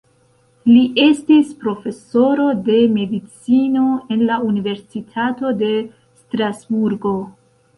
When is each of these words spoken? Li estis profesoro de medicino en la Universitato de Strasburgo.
Li 0.69 0.85
estis 1.03 1.51
profesoro 1.65 2.47
de 2.69 2.77
medicino 2.95 3.85
en 4.17 4.25
la 4.31 4.41
Universitato 4.49 5.53
de 5.61 5.71
Strasburgo. 6.23 7.17